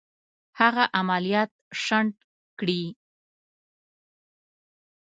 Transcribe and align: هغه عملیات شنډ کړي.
هغه 0.59 0.83
عملیات 0.99 1.49
شنډ 1.83 2.11
کړي. 2.59 2.81